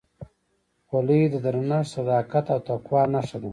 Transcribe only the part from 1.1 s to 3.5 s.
د درنښت، صداقت او تقوا نښه ده.